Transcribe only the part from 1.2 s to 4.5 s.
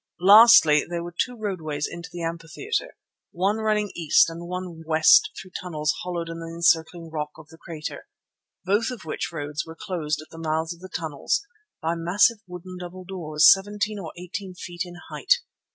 roadways into the amphitheatre, one running east and